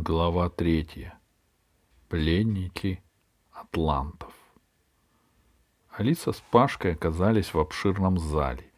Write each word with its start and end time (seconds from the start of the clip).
Глава 0.00 0.48
третья. 0.48 1.18
Пленники 2.08 3.02
атлантов. 3.50 4.32
Алиса 5.90 6.30
с 6.30 6.40
Пашкой 6.52 6.92
оказались 6.92 7.52
в 7.52 7.58
обширном 7.58 8.16
зале 8.16 8.70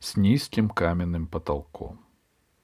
с 0.00 0.16
низким 0.16 0.68
каменным 0.68 1.28
потолком. 1.28 2.00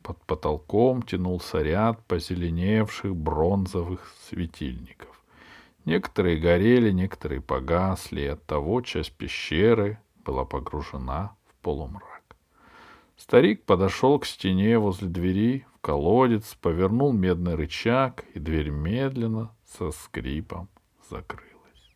Под 0.02 0.20
потолком 0.24 1.02
тянулся 1.02 1.62
ряд 1.62 2.04
позеленевших 2.08 3.14
бронзовых 3.14 4.12
светильников. 4.28 5.22
Некоторые 5.84 6.38
горели, 6.38 6.90
некоторые 6.90 7.40
погасли, 7.40 8.22
и 8.22 8.26
оттого 8.26 8.80
часть 8.80 9.12
пещеры 9.12 10.00
была 10.24 10.44
погружена 10.44 11.36
в 11.46 11.54
полумрак. 11.62 12.36
Старик 13.16 13.62
подошел 13.64 14.18
к 14.18 14.26
стене 14.26 14.76
возле 14.80 15.06
двери, 15.06 15.66
колодец, 15.86 16.56
повернул 16.56 17.12
медный 17.12 17.54
рычаг, 17.54 18.24
и 18.34 18.40
дверь 18.40 18.70
медленно 18.70 19.54
со 19.64 19.92
скрипом 19.92 20.68
закрылась. 21.08 21.94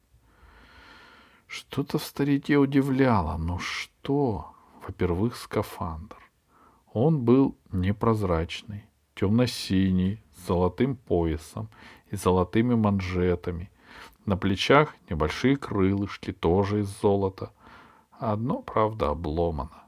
Что-то 1.49 1.99
в 1.99 2.05
старике 2.05 2.57
удивляло, 2.57 3.37
но 3.37 3.59
что? 3.59 4.53
Во-первых, 4.87 5.35
скафандр. 5.35 6.19
Он 6.93 7.19
был 7.25 7.59
непрозрачный, 7.73 8.85
темно-синий, 9.17 10.23
с 10.37 10.47
золотым 10.47 10.95
поясом 10.95 11.69
и 12.13 12.17
золотыми 12.17 12.77
манжетами. 12.77 13.73
На 14.25 14.37
плечах 14.37 14.95
небольшие 15.11 15.57
крылышки, 15.57 16.33
тоже 16.33 16.83
из 16.83 17.01
золота. 17.01 17.51
Одно, 18.21 18.63
правда, 18.63 19.09
обломано. 19.09 19.83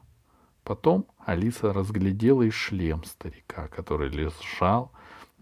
Потом 0.63 1.05
Алиса 1.25 1.73
разглядела 1.73 2.43
и 2.43 2.49
шлем 2.49 3.03
старика, 3.03 3.67
который 3.67 4.09
лежал 4.09 4.91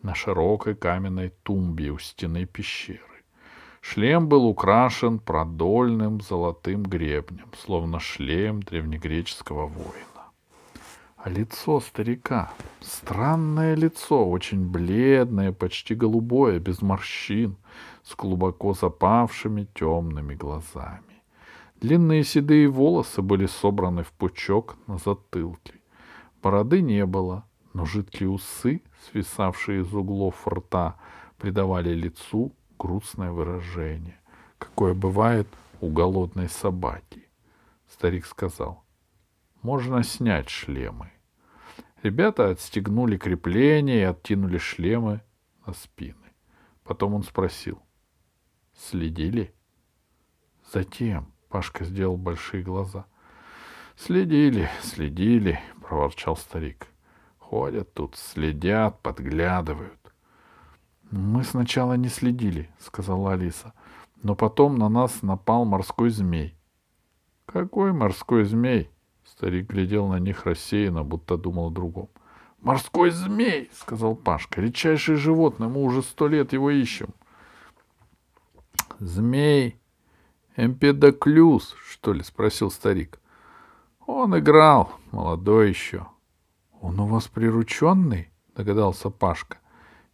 на 0.02 0.16
широкой 0.16 0.76
каменной 0.76 1.30
тумбе 1.44 1.91
у 1.91 2.00
стены 2.00 2.46
пещеры. 2.46 3.00
Шлем 3.82 4.28
был 4.28 4.46
украшен 4.46 5.20
продольным 5.20 6.22
золотым 6.22 6.84
гребнем, 6.84 7.50
словно 7.58 8.00
шлем 8.00 8.62
древнегреческого 8.62 9.68
воина. 9.68 10.05
А 11.18 11.30
лицо 11.30 11.80
старика, 11.80 12.52
странное 12.80 13.76
лицо, 13.76 14.28
очень 14.28 14.66
бледное, 14.68 15.52
почти 15.52 15.94
голубое, 15.94 16.60
без 16.60 16.82
морщин, 16.82 17.58
с 18.04 18.16
глубоко 18.16 18.74
запавшими 18.74 19.68
темными 19.76 20.34
глазами. 20.34 21.10
Длинные 21.82 22.24
седые 22.24 22.68
волосы 22.68 23.24
были 23.24 23.48
собраны 23.48 24.04
в 24.04 24.12
пучок 24.12 24.77
на 24.85 24.99
затылке. 24.99 25.82
Бороды 26.43 26.79
не 26.79 27.07
было, 27.07 27.48
но 27.73 27.85
жидкие 27.85 28.29
усы, 28.29 28.84
свисавшие 29.10 29.82
из 29.82 29.91
углов 29.91 30.48
рта, 30.48 30.99
придавали 31.40 31.90
лицу 31.90 32.54
грустное 32.77 33.32
выражение, 33.32 34.20
какое 34.60 34.93
бывает 34.93 35.48
у 35.79 35.90
голодной 35.90 36.49
собаки. 36.49 37.27
Старик 37.90 38.27
сказал, 38.27 38.84
можно 39.63 40.04
снять 40.04 40.49
шлемы. 40.49 41.12
Ребята 42.04 42.49
отстегнули 42.49 43.18
крепления 43.18 44.01
и 44.01 44.04
откинули 44.04 44.60
шлемы 44.60 45.21
на 45.66 45.73
спины. 45.73 46.16
Потом 46.84 47.16
он 47.16 47.23
спросил, 47.23 47.82
следили? 48.76 49.55
Затем, 50.71 51.34
Пашка 51.52 51.84
сделал 51.84 52.16
большие 52.16 52.63
глаза. 52.63 53.05
Следили, 53.98 54.70
следили, 54.82 55.60
проворчал 55.82 56.38
старик. 56.38 56.88
Ходят 57.40 57.94
тут, 57.94 58.16
следят, 58.16 59.02
подглядывают. 59.02 59.99
Мы 61.12 61.44
сначала 61.44 61.94
не 61.94 62.07
следили, 62.07 62.70
сказала 62.79 63.34
Алиса, 63.34 63.74
но 64.24 64.34
потом 64.34 64.78
на 64.78 64.88
нас 64.88 65.22
напал 65.24 65.66
морской 65.66 66.09
змей. 66.09 66.56
Какой 67.45 67.91
морской 67.91 68.45
змей? 68.45 68.89
Старик 69.25 69.69
глядел 69.69 70.07
на 70.07 70.19
них 70.19 70.45
рассеянно, 70.45 71.03
будто 71.03 71.38
думал 71.38 71.68
о 71.68 71.72
другом. 71.72 72.09
«Морской 72.62 73.09
змей!»— 73.09 73.69
сказал 73.73 74.16
Пашка. 74.16 74.62
«Редчайшее 74.62 75.18
животное, 75.18 75.68
мы 75.68 75.81
уже 75.81 76.03
сто 76.03 76.28
лет 76.28 76.53
его 76.53 76.69
ищем». 76.69 77.09
«Змей 79.00 79.81
«Эмпедоклюз, 80.56 81.75
что 81.88 82.13
ли?»— 82.13 82.23
спросил 82.23 82.72
старик. 82.72 83.19
«Он 84.06 84.38
играл, 84.38 84.91
молодой 85.12 85.69
еще». 85.69 86.07
«Он 86.81 87.00
у 87.00 87.06
вас 87.06 87.28
прирученный?»— 87.28 88.31
догадался 88.56 89.09
Пашка. 89.09 89.57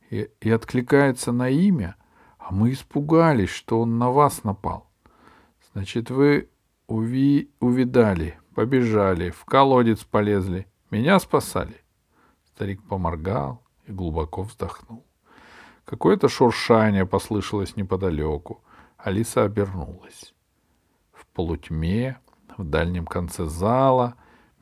И, 0.10 0.30
«И 0.42 0.50
откликается 0.52 1.32
на 1.32 1.50
имя, 1.50 1.96
а 2.38 2.54
мы 2.54 2.72
испугались, 2.72 3.50
что 3.50 3.82
он 3.82 3.98
на 3.98 4.12
вас 4.12 4.44
напал. 4.44 4.90
Значит, 5.74 6.12
вы 6.12 6.50
уви... 6.88 7.52
увидали, 7.60 8.40
побежали, 8.54 9.32
в 9.32 9.46
колодец 9.46 10.04
полезли, 10.04 10.68
меня 10.92 11.20
спасали?» 11.20 11.82
Старик 12.46 12.82
поморгал 12.84 13.64
и 13.86 13.92
глубоко 13.92 14.44
вздохнул. 14.44 15.06
Какое-то 15.86 16.28
шуршание 16.28 17.06
послышалось 17.06 17.76
неподалеку. 17.76 18.62
Алиса 19.08 19.46
обернулась. 19.46 20.34
В 21.14 21.28
полутьме 21.28 22.18
в 22.58 22.66
дальнем 22.66 23.06
конце 23.06 23.46
зала 23.46 24.16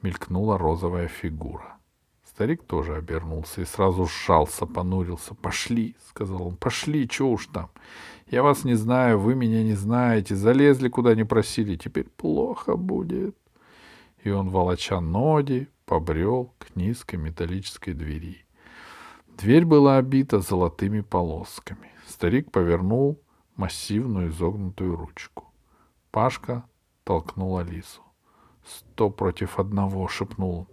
мелькнула 0.03 0.59
розовая 0.59 1.07
фигура. 1.07 1.77
Старик 2.23 2.63
тоже 2.63 2.95
обернулся 2.95 3.61
и 3.61 3.65
сразу 3.65 4.05
сжался, 4.05 4.67
понурился. 4.67 5.33
«Пошли!»— 5.33 5.95
сказал 6.09 6.45
он. 6.45 6.57
«Пошли! 6.57 7.09
Чего 7.09 7.31
уж 7.31 7.47
там? 7.47 7.71
Я 8.27 8.43
вас 8.43 8.65
не 8.65 8.75
знаю, 8.75 9.17
вы 9.17 9.33
меня 9.33 9.63
не 9.63 9.73
знаете. 9.73 10.35
Залезли, 10.35 10.89
куда 10.89 11.15
не 11.15 11.23
просили. 11.23 11.75
Теперь 11.75 12.07
плохо 12.15 12.75
будет!» 12.75 13.35
И 14.23 14.29
он, 14.29 14.49
волоча 14.49 15.01
ноги, 15.01 15.69
побрел 15.87 16.53
к 16.59 16.75
низкой 16.75 17.15
металлической 17.15 17.93
двери. 17.95 18.45
Дверь 19.39 19.65
была 19.65 19.97
обита 19.97 20.39
золотыми 20.39 21.01
полосками. 21.01 21.89
Старик 22.07 22.51
повернул 22.51 23.19
массивную 23.55 24.29
изогнутую 24.29 24.95
ручку. 24.95 25.51
Пашка 26.11 26.63
толкнул 27.03 27.57
Алису. 27.57 28.01
«Сто 28.65 29.09
против 29.09 29.59
одного!»— 29.59 30.07
шепнул 30.09 30.59
он. 30.59 30.67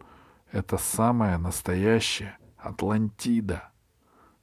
«Это 0.50 0.78
самая 0.78 1.38
настоящая 1.38 2.38
Атлантида!» 2.56 3.70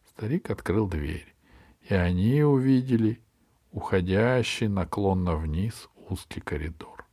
Старик 0.10 0.50
открыл 0.50 0.88
дверь, 0.88 1.34
и 1.82 1.94
они 1.94 2.44
увидели 2.44 3.22
уходящий 3.72 4.68
наклонно 4.68 5.36
вниз 5.36 5.90
узкий 6.10 6.42
коридор. 6.42 7.06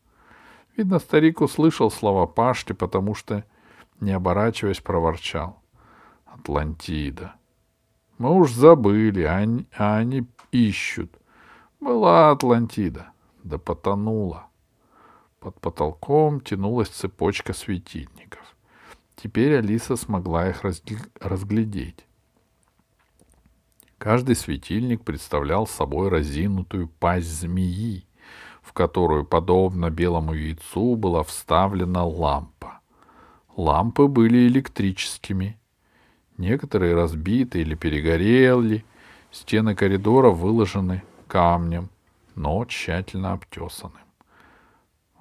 Видно, 0.76 0.98
старик 0.98 1.40
услышал 1.40 1.90
слова 1.90 2.26
Пашки, 2.26 2.72
потому 2.72 3.14
что, 3.14 3.44
не 4.00 4.12
оборачиваясь, 4.12 4.80
проворчал. 4.80 5.62
«Атлантида!» 6.26 7.36
Мы 8.18 8.32
уж 8.32 8.52
забыли, 8.52 9.22
а 9.22 9.36
они, 9.36 9.66
а 9.76 9.96
они 9.96 10.22
ищут. 10.56 11.12
Была 11.80 12.30
Атлантида, 12.30 13.10
да 13.44 13.58
потонула. 13.58 14.46
Под 15.40 15.60
потолком 15.60 16.40
тянулась 16.40 16.88
цепочка 16.88 17.52
светильников. 17.52 18.56
Теперь 19.14 19.58
Алиса 19.58 19.96
смогла 19.96 20.48
их 20.48 20.62
разглядеть. 21.20 22.06
Каждый 23.98 24.36
светильник 24.36 25.04
представлял 25.04 25.66
собой 25.66 26.08
разинутую 26.08 26.88
пасть 26.88 27.28
змеи, 27.28 28.06
в 28.62 28.72
которую, 28.72 29.24
подобно 29.24 29.90
белому 29.90 30.34
яйцу, 30.34 30.96
была 30.96 31.22
вставлена 31.22 32.04
лампа. 32.04 32.80
Лампы 33.56 34.06
были 34.06 34.48
электрическими, 34.48 35.58
Некоторые 36.38 36.94
разбиты 36.94 37.62
или 37.62 37.74
перегорели, 37.74 38.84
стены 39.36 39.74
коридора 39.74 40.30
выложены 40.30 41.02
камнем, 41.28 41.90
но 42.34 42.64
тщательно 42.64 43.32
обтесанным. 43.32 44.02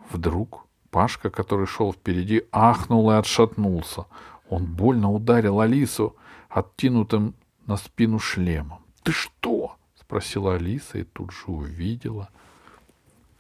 Вдруг 0.10 0.66
Пашка, 0.90 1.30
который 1.30 1.68
шел 1.68 1.92
впереди, 1.92 2.44
ахнул 2.52 3.12
и 3.12 3.16
отшатнулся. 3.16 4.06
Он 4.50 4.66
больно 4.66 5.12
ударил 5.12 5.60
Алису 5.60 6.16
откинутым 6.50 7.34
на 7.66 7.76
спину 7.76 8.20
шлемом. 8.20 8.80
«Ты 9.04 9.12
что?»— 9.12 9.76
спросила 10.00 10.56
Алиса 10.56 11.00
и 11.00 11.04
тут 11.04 11.32
же 11.32 11.48
увидела, 11.48 12.30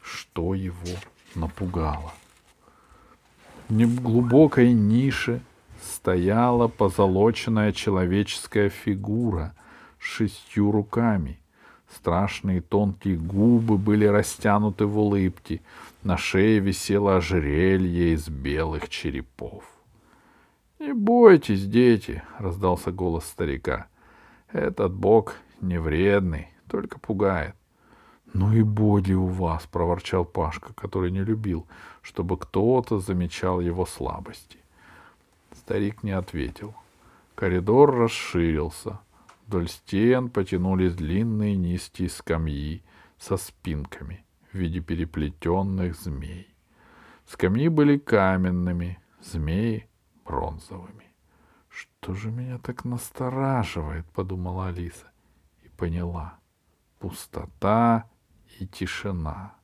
что 0.01 0.53
его 0.53 0.97
напугало. 1.33 2.13
В 3.69 3.73
неглубокой 3.73 4.73
нише 4.73 5.41
стояла 5.81 6.67
позолоченная 6.67 7.71
человеческая 7.71 8.69
фигура 8.69 9.55
шестью 10.05 10.71
руками. 10.71 11.39
Страшные 11.93 12.61
тонкие 12.61 13.17
губы 13.17 13.77
были 13.77 14.05
растянуты 14.05 14.85
в 14.85 14.97
улыбке, 14.97 15.61
на 16.03 16.17
шее 16.17 16.59
висело 16.59 17.17
ожерелье 17.17 18.13
из 18.13 18.27
белых 18.27 18.89
черепов.— 18.89 19.63
Не 20.79 20.93
бойтесь, 20.93 21.65
дети,— 21.65 22.21
раздался 22.39 22.91
голос 22.91 23.25
старика.— 23.25 23.87
Этот 24.51 24.93
бог 24.93 25.35
не 25.61 25.79
вредный, 25.79 26.49
только 26.67 26.99
пугает. 26.99 27.55
«Ну 28.33 28.51
и 28.51 28.63
боди 28.63 29.13
у 29.13 29.27
вас!»— 29.27 29.65
проворчал 29.71 30.25
Пашка, 30.25 30.73
который 30.73 31.09
не 31.09 31.23
любил, 31.23 31.65
чтобы 32.01 32.37
кто-то 32.37 32.99
замечал 32.99 33.61
его 33.61 33.85
слабости. 33.85 34.57
Старик 35.53 36.03
не 36.03 36.11
ответил. 36.11 36.75
Коридор 37.35 37.95
расширился. 37.95 38.99
Вдоль 39.47 39.69
стен 39.69 40.29
потянулись 40.29 40.95
длинные 40.95 41.55
низкие 41.55 42.09
скамьи 42.09 42.83
со 43.17 43.37
спинками 43.37 44.25
в 44.51 44.57
виде 44.57 44.79
переплетенных 44.79 45.95
змей. 45.95 46.55
Скамьи 47.27 47.67
были 47.67 47.97
каменными, 47.97 48.99
змеи— 49.21 49.87
бронзовыми. 50.25 51.05
«Что 51.69 52.13
же 52.13 52.31
меня 52.31 52.57
так 52.57 52.85
настораживает?»— 52.85 54.05
подумала 54.13 54.67
Алиса 54.67 55.11
и 55.63 55.69
поняла. 55.69 56.39
Пустота 56.99 58.09
и 58.59 58.65
тишина. 58.65 59.55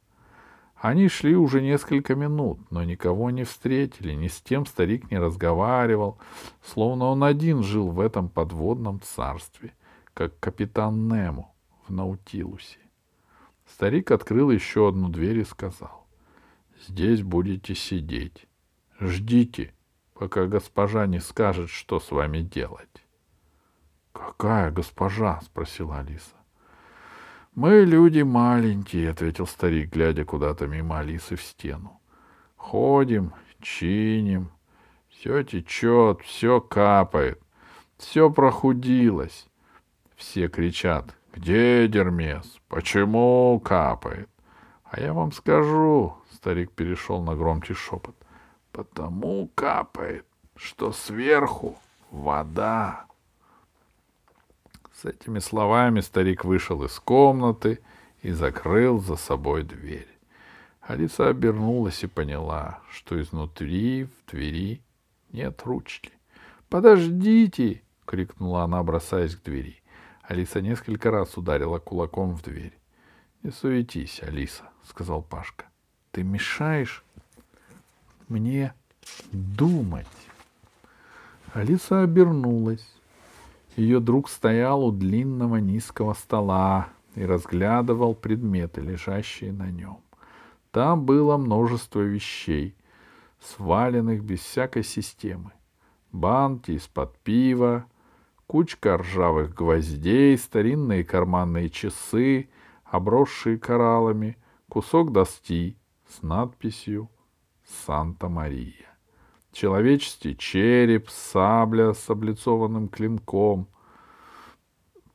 Они 0.82 1.10
шли 1.10 1.36
уже 1.36 1.62
несколько 1.62 2.16
минут, 2.16 2.60
но 2.72 2.84
никого 2.84 3.30
не 3.30 3.44
встретили, 3.44 4.14
ни 4.14 4.28
с 4.28 4.42
тем 4.42 4.66
старик 4.66 5.12
не 5.12 5.20
разговаривал, 5.20 6.18
словно 6.64 7.06
он 7.06 7.24
один 7.24 7.62
жил 7.62 7.90
в 7.90 8.00
этом 8.00 8.30
подводном 8.30 9.00
царстве, 9.00 9.76
как 10.16 10.40
капитан 10.40 11.08
Нему 11.08 11.54
в 11.88 11.94
Наутилусе. 11.94 12.80
Старик 13.68 14.10
открыл 14.10 14.50
еще 14.50 14.90
одну 14.90 15.10
дверь 15.10 15.42
и 15.42 15.44
сказал, 15.44 16.08
«Здесь 16.88 17.22
будете 17.22 17.76
сидеть. 17.76 18.48
Ждите, 19.00 19.76
пока 20.16 20.48
госпожа 20.48 21.06
не 21.06 21.20
скажет, 21.20 21.70
что 21.70 22.00
с 22.00 22.10
вами 22.10 22.42
делать». 22.42 23.06
«Какая 24.14 24.72
госпожа?»— 24.72 25.40
спросила 25.46 26.00
Алиса. 26.00 26.41
«Мы 27.54 27.84
люди 27.84 28.22
маленькие»,— 28.22 29.10
ответил 29.12 29.46
старик, 29.46 29.92
глядя 29.92 30.24
куда-то 30.24 30.68
мимо 30.68 31.00
Алисы 31.00 31.36
в 31.36 31.42
стену. 31.42 32.00
«Ходим, 32.56 33.34
чиним, 33.60 34.52
все 35.10 35.44
течет, 35.44 36.22
все 36.22 36.62
капает, 36.62 37.42
все 37.98 38.30
прохудилось». 38.32 39.48
Все 40.16 40.48
кричат, 40.48 41.16
«Где 41.34 41.88
Дермес? 41.88 42.60
Почему 42.68 43.60
капает?» 43.60 44.30
«А 44.84 45.00
я 45.00 45.14
вам 45.14 45.32
скажу»,— 45.32 46.16
старик 46.32 46.72
перешел 46.72 47.22
на 47.22 47.36
громкий 47.36 47.74
шепот, 47.74 48.16
«потому 48.72 49.50
капает, 49.56 50.26
что 50.56 50.92
сверху 50.92 51.78
вода». 52.12 53.06
С 54.94 55.06
этими 55.06 55.40
словами 55.40 56.02
старик 56.02 56.46
вышел 56.46 56.84
из 56.84 57.00
комнаты 57.00 57.80
и 58.22 58.32
закрыл 58.32 59.00
за 59.00 59.16
собой 59.16 59.64
дверь. 59.64 60.08
Алиса 60.82 61.30
обернулась 61.30 62.04
и 62.04 62.08
поняла, 62.08 62.82
что 62.92 63.20
изнутри 63.22 64.06
в 64.06 64.32
двери 64.32 64.82
нет 65.32 65.62
ручки. 65.64 66.12
«Подождите!»— 66.70 67.82
крикнула 68.06 68.64
она, 68.64 68.84
бросаясь 68.84 69.36
к 69.36 69.44
двери. 69.44 69.82
Алиса 70.24 70.62
несколько 70.62 71.12
раз 71.12 71.38
ударила 71.38 71.80
кулаком 71.80 72.36
в 72.36 72.42
дверь. 72.42 72.78
«Не 73.44 73.52
суетись, 73.52 74.22
Алиса»,— 74.22 74.70
сказал 74.90 75.22
Пашка. 75.22 75.66
«Ты 76.12 76.24
мешаешь 76.24 77.04
мне 78.28 78.74
думать». 79.32 80.08
Алиса 81.54 82.04
обернулась. 82.04 82.88
Ее 83.76 84.00
друг 84.02 84.30
стоял 84.30 84.84
у 84.84 84.92
длинного 84.92 85.58
низкого 85.58 86.14
стола 86.14 86.90
и 87.16 87.24
разглядывал 87.24 88.14
предметы, 88.14 88.82
лежащие 88.82 89.54
на 89.54 89.72
нем. 89.72 90.00
Там 90.72 91.06
было 91.06 91.38
множество 91.38 92.02
вещей, 92.02 92.76
сваленных 93.40 94.24
без 94.24 94.40
всякой 94.42 94.84
системы. 94.84 95.52
Банки 96.12 96.72
из-под 96.72 97.18
пива, 97.20 97.86
кучка 98.46 98.98
ржавых 98.98 99.54
гвоздей, 99.54 100.38
старинные 100.38 101.06
карманные 101.06 101.70
часы, 101.70 102.50
обросшие 102.84 103.58
кораллами, 103.58 104.38
кусок 104.68 105.14
доски 105.14 105.78
с 106.10 106.22
надписью 106.22 107.10
«Санта-Мария» 107.86 108.91
человеческий 109.52 110.38
череп, 110.38 111.10
сабля 111.10 111.94
с 111.94 112.10
облицованным 112.10 112.88
клинком, 112.88 113.68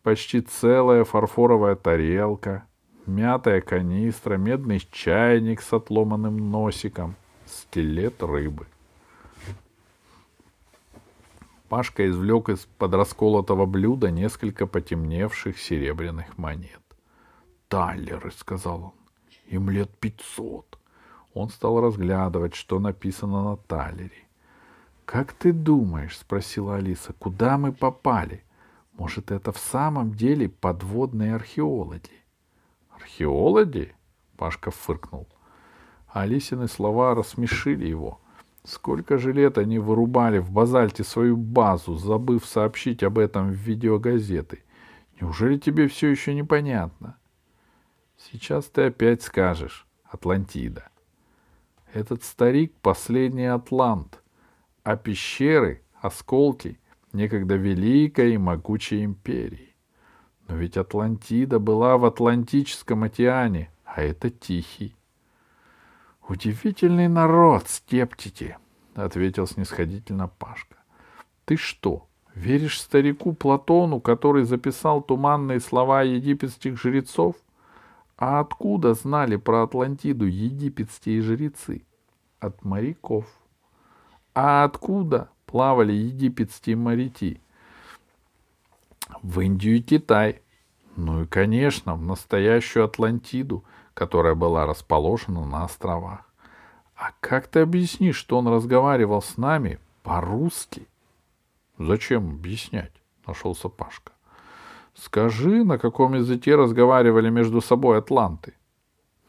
почти 0.02 0.40
целая 0.40 1.04
фарфоровая 1.04 1.74
тарелка, 1.74 2.66
мятая 3.06 3.60
канистра, 3.60 4.36
медный 4.36 4.80
чайник 4.90 5.62
с 5.62 5.72
отломанным 5.72 6.50
носиком, 6.50 7.16
скелет 7.46 8.22
рыбы. 8.22 8.66
Пашка 11.68 12.08
извлек 12.08 12.48
из-под 12.48 12.94
расколотого 12.94 13.66
блюда 13.66 14.12
несколько 14.12 14.66
потемневших 14.66 15.58
серебряных 15.58 16.38
монет. 16.38 16.80
«Таллеры»,— 17.68 18.30
сказал 18.36 18.84
он,— 18.84 18.92
«им 19.48 19.70
лет 19.70 19.90
пятьсот». 19.98 20.78
Он 21.34 21.48
стал 21.50 21.80
разглядывать, 21.80 22.54
что 22.54 22.78
написано 22.78 23.42
на 23.42 23.56
талере. 23.56 24.25
«Как 25.06 25.32
ты 25.32 25.52
думаешь?»— 25.52 26.18
спросила 26.20 26.76
Алиса. 26.76 27.12
«Куда 27.12 27.56
мы 27.58 27.72
попали? 27.72 28.42
Может, 28.92 29.30
это 29.30 29.52
в 29.52 29.58
самом 29.58 30.12
деле 30.14 30.48
подводные 30.48 31.36
археологи?» 31.36 32.24
«Археологи?»— 32.90 33.94
Пашка 34.36 34.72
фыркнул. 34.72 35.28
Алисины 36.08 36.66
слова 36.66 37.14
рассмешили 37.14 37.86
его. 37.86 38.20
Сколько 38.64 39.16
же 39.16 39.32
лет 39.32 39.58
они 39.58 39.78
вырубали 39.78 40.38
в 40.38 40.50
базальте 40.50 41.04
свою 41.04 41.36
базу, 41.36 41.94
забыв 41.94 42.44
сообщить 42.44 43.04
об 43.04 43.18
этом 43.18 43.50
в 43.50 43.54
видеогазеты. 43.54 44.64
Неужели 45.20 45.56
тебе 45.56 45.86
все 45.86 46.08
еще 46.08 46.34
непонятно? 46.34 47.16
Сейчас 48.18 48.64
ты 48.64 48.86
опять 48.86 49.22
скажешь 49.22 49.86
«Атлантида». 50.04 50.88
Этот 51.92 52.24
старик— 52.24 52.74
последний 52.82 53.46
атлант— 53.46 54.20
а 54.86 54.96
пещеры— 54.96 55.82
осколки 56.00 56.78
некогда 57.12 57.56
великой 57.56 58.34
и 58.34 58.38
могучей 58.38 59.04
империи. 59.04 59.74
Но 60.46 60.54
ведь 60.54 60.76
Атлантида 60.76 61.58
была 61.58 61.98
в 61.98 62.04
Атлантическом 62.04 63.02
океане, 63.02 63.72
а 63.84 64.00
это 64.00 64.30
Тихий. 64.30 64.94
«Удивительный 66.28 67.08
народ, 67.08 67.68
стептите!»— 67.68 68.58
ответил 68.94 69.48
снисходительно 69.48 70.28
Пашка. 70.28 70.76
«Ты 71.46 71.56
что, 71.56 72.06
веришь 72.36 72.80
старику 72.80 73.32
Платону, 73.32 74.00
который 74.00 74.44
записал 74.44 75.02
туманные 75.02 75.58
слова 75.58 76.02
египетских 76.02 76.80
жрецов? 76.80 77.34
А 78.16 78.38
откуда 78.38 78.94
знали 78.94 79.34
про 79.34 79.64
Атлантиду 79.64 80.26
египетские 80.26 81.22
жрецы? 81.22 81.84
От 82.38 82.64
моряков. 82.64 83.26
А 84.36 84.64
откуда 84.64 85.30
плавали 85.46 85.94
египетские 85.94 86.76
моряки? 86.76 87.40
В 89.22 89.40
Индию 89.40 89.76
и 89.78 89.80
Китай. 89.80 90.42
Ну 90.94 91.22
и, 91.22 91.26
конечно, 91.26 91.94
в 91.94 92.02
настоящую 92.02 92.84
Атлантиду, 92.84 93.64
которая 93.94 94.34
была 94.34 94.66
расположена 94.66 95.46
на 95.46 95.64
островах. 95.64 96.30
А 96.96 97.12
как 97.20 97.46
ты 97.46 97.60
объяснишь, 97.60 98.16
что 98.16 98.36
он 98.36 98.48
разговаривал 98.48 99.22
с 99.22 99.38
нами 99.38 99.80
по-русски? 100.02 100.86
Зачем 101.78 102.32
объяснять? 102.32 102.92
Нашелся 103.26 103.70
Пашка. 103.70 104.12
Скажи, 104.94 105.64
на 105.64 105.78
каком 105.78 106.12
языке 106.12 106.56
разговаривали 106.56 107.30
между 107.30 107.62
собой 107.62 107.96
атланты? 107.96 108.52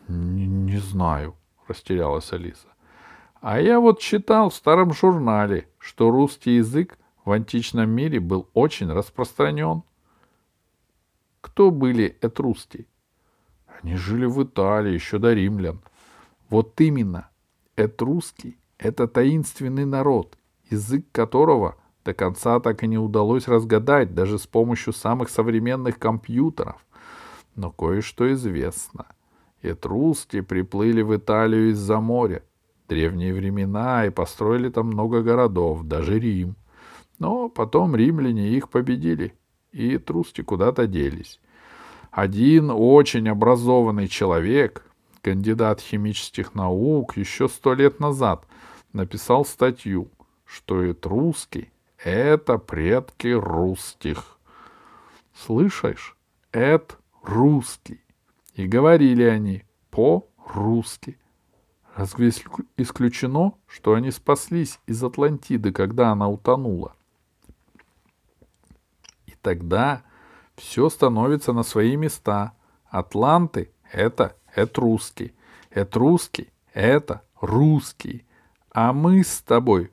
Не, 0.10 0.48
не 0.48 0.78
знаю, 0.80 1.34
растерялась 1.70 2.34
Алиса. 2.34 2.68
А 3.42 3.60
я 3.60 3.80
вот 3.80 4.00
читал 4.00 4.50
в 4.50 4.56
старом 4.56 4.94
журнале, 4.94 5.68
что 5.78 6.10
русский 6.10 6.56
язык 6.56 6.98
в 7.24 7.32
античном 7.32 7.90
мире 7.90 8.20
был 8.20 8.50
очень 8.54 8.92
распространен. 8.92 9.84
Кто 11.42 11.72
были 11.72 12.18
этруски? 12.22 12.88
Они 13.82 13.96
жили 13.96 14.26
в 14.26 14.44
Италии 14.44 14.94
еще 14.94 15.20
до 15.20 15.34
римлян. 15.34 15.82
Вот 16.50 16.80
именно, 16.82 17.30
этруски— 17.76 18.58
это 18.78 19.08
таинственный 19.08 19.86
народ, 19.86 20.38
язык 20.70 21.06
которого 21.12 21.76
до 22.04 22.14
конца 22.14 22.60
так 22.60 22.84
и 22.84 22.88
не 22.88 22.98
удалось 22.98 23.48
разгадать 23.48 24.16
даже 24.16 24.40
с 24.40 24.48
помощью 24.48 24.94
самых 24.94 25.30
современных 25.30 26.00
компьютеров. 26.00 26.84
Но 27.56 27.72
кое-что 27.72 28.32
известно. 28.34 29.06
Этруски 29.62 30.42
приплыли 30.42 31.02
в 31.02 31.16
Италию 31.16 31.72
из-за 31.72 32.00
моря, 32.00 32.44
древние 32.88 33.34
времена 33.34 34.06
и 34.06 34.10
построили 34.10 34.70
там 34.70 34.88
много 34.88 35.22
городов, 35.22 35.84
даже 35.84 36.20
Рим. 36.20 36.56
Но 37.20 37.50
потом 37.50 37.96
римляне 37.96 38.50
их 38.50 38.70
победили, 38.70 39.34
и 39.72 39.98
труски 39.98 40.44
куда-то 40.44 40.88
делись. 40.88 41.40
Один 42.12 42.72
очень 42.72 43.28
образованный 43.30 44.08
человек, 44.08 44.86
кандидат 45.22 45.82
химических 45.82 46.56
наук, 46.56 47.18
еще 47.18 47.50
сто 47.50 47.74
лет 47.74 48.00
назад 48.00 48.46
написал 48.94 49.46
статью, 49.46 50.10
что 50.46 50.90
этруски— 50.92 51.72
это 52.04 52.58
предки 52.58 53.28
русских. 53.28 54.38
Слышишь? 55.34 56.16
Это 56.52 56.96
русский. 57.22 58.02
И 58.56 58.68
говорили 58.68 59.24
они 59.24 59.64
по-русски. 59.92 61.18
Разве 61.98 62.30
исключено, 62.78 63.54
что 63.66 63.96
они 63.96 64.12
спаслись 64.12 64.80
из 64.86 65.04
Атлантиды, 65.04 65.72
когда 65.72 66.12
она 66.12 66.30
утонула? 66.30 66.96
И 69.26 69.34
тогда 69.42 70.04
все 70.56 70.92
становится 70.92 71.54
на 71.54 71.64
свои 71.64 71.96
места. 71.96 72.54
Атланты— 72.86 73.72
это 73.92 74.36
этрусский. 74.56 75.34
Этрусский— 75.72 76.52
это 76.76 77.24
русский. 77.42 78.28
А 78.72 78.94
мы 78.94 79.24
с 79.24 79.42
тобой 79.42 79.92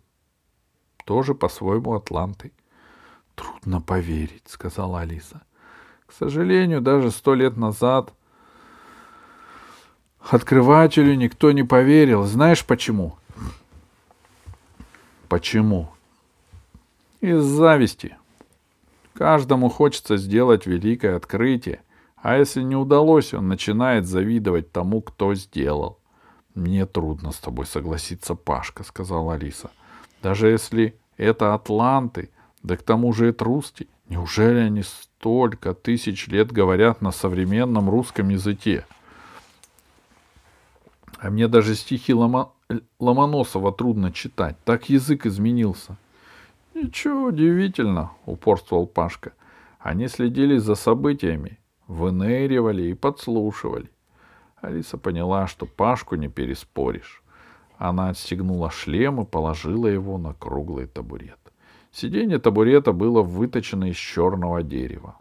тоже 1.06 1.34
по-своему 1.34 1.94
атланты.— 1.94 2.52
Трудно 3.34 3.80
поверить,— 3.80 4.44
сказала 4.46 5.00
Алиса.— 5.00 5.40
К 6.06 6.12
сожалению, 6.12 6.82
даже 6.82 7.10
сто 7.10 7.34
лет 7.34 7.56
назад 7.56 8.12
открывателю 10.28 11.14
никто 11.14 11.52
не 11.52 11.62
поверил. 11.62 12.24
Знаешь 12.24 12.64
почему?— 12.64 13.16
Почему?— 15.28 15.90
Из 17.20 17.42
зависти. 17.42 18.16
Каждому 19.14 19.68
хочется 19.68 20.16
сделать 20.16 20.66
великое 20.66 21.16
открытие, 21.16 21.80
а 22.16 22.36
если 22.36 22.62
не 22.62 22.76
удалось, 22.76 23.34
он 23.34 23.48
начинает 23.48 24.06
завидовать 24.06 24.72
тому, 24.72 25.02
кто 25.02 25.34
сделал. 25.34 25.98
Мне 26.54 26.86
трудно 26.86 27.32
с 27.32 27.36
тобой 27.36 27.66
согласиться, 27.66 28.34
Пашка, 28.34 28.84
сказала 28.84 29.34
Алиса. 29.34 29.70
Даже 30.22 30.48
если 30.48 30.98
это 31.16 31.54
атланты, 31.54 32.30
да 32.62 32.76
к 32.76 32.82
тому 32.82 33.12
же 33.12 33.30
этруски, 33.30 33.88
неужели 34.08 34.60
они 34.60 34.82
столько 34.82 35.74
тысяч 35.74 36.28
лет 36.28 36.50
говорят 36.50 37.02
на 37.02 37.10
современном 37.10 37.90
русском 37.90 38.28
языке? 38.30 38.86
А 41.24 41.30
мне 41.30 41.48
даже 41.48 41.74
стихи 41.74 42.12
Лома... 42.12 42.52
Ломоносова 43.00 43.72
трудно 43.72 44.12
читать. 44.12 44.56
Так 44.66 44.90
язык 44.90 45.24
изменился. 45.24 45.96
Ничего 46.74 47.28
удивительно, 47.28 48.10
упорствовал 48.26 48.86
Пашка. 48.86 49.32
Они 49.78 50.08
следили 50.08 50.58
за 50.58 50.74
событиями, 50.74 51.58
выныривали 51.86 52.82
и 52.82 52.94
подслушивали. 52.94 53.88
Алиса 54.60 54.98
поняла, 54.98 55.46
что 55.46 55.64
Пашку 55.64 56.16
не 56.16 56.28
переспоришь. 56.28 57.22
Она 57.78 58.10
отстегнула 58.10 58.70
шлем 58.70 59.22
и 59.22 59.24
положила 59.24 59.86
его 59.86 60.18
на 60.18 60.34
круглый 60.34 60.86
табурет. 60.86 61.38
Сиденье 61.90 62.38
табурета 62.38 62.92
было 62.92 63.22
выточено 63.22 63.86
из 63.86 63.96
черного 63.96 64.62
дерева, 64.62 65.16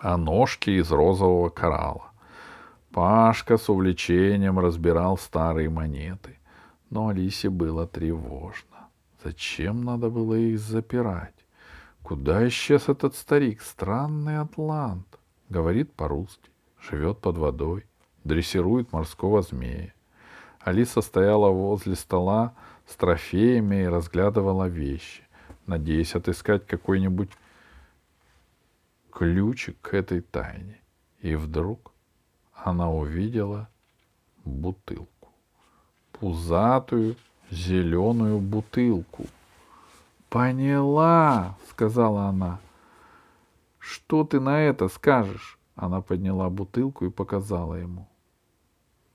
а 0.00 0.16
ножки 0.16 0.70
из 0.70 0.90
розового 0.90 1.48
коралла. 1.48 2.09
Пашка 2.92 3.56
с 3.56 3.68
увлечением 3.68 4.58
разбирал 4.58 5.16
старые 5.16 5.70
монеты, 5.70 6.38
но 6.90 7.08
Алисе 7.08 7.48
было 7.48 7.86
тревожно. 7.86 8.88
Зачем 9.22 9.84
надо 9.84 10.10
было 10.10 10.34
их 10.34 10.58
запирать? 10.58 11.34
Куда 12.02 12.48
исчез 12.48 12.88
этот 12.88 13.14
старик? 13.14 13.62
Странный 13.62 14.38
атлант. 14.38 15.06
Говорит 15.48 15.92
по-русски, 15.92 16.50
живет 16.80 17.18
под 17.18 17.38
водой, 17.38 17.86
дрессирует 18.24 18.92
морского 18.92 19.42
змея. 19.42 19.94
Алиса 20.58 21.00
стояла 21.00 21.50
возле 21.50 21.94
стола 21.94 22.54
с 22.86 22.96
трофеями 22.96 23.82
и 23.82 23.88
разглядывала 23.88 24.66
вещи, 24.66 25.22
надеясь 25.66 26.16
отыскать 26.16 26.66
какой-нибудь 26.66 27.30
ключик 29.12 29.80
к 29.80 29.94
этой 29.94 30.22
тайне. 30.22 30.80
И 31.20 31.36
вдруг 31.36 31.89
она 32.64 32.90
увидела 32.90 33.68
бутылку. 34.44 35.28
Пузатую, 36.12 37.16
зеленую 37.50 38.38
бутылку. 38.38 39.26
«Поняла!»— 40.28 41.56
сказала 41.70 42.24
она. 42.24 42.60
«Что 43.78 44.24
ты 44.24 44.38
на 44.38 44.60
это 44.62 44.88
скажешь?» 44.88 45.58
Она 45.74 46.02
подняла 46.02 46.50
бутылку 46.50 47.06
и 47.06 47.10
показала 47.10 47.74
ему. 47.74 48.06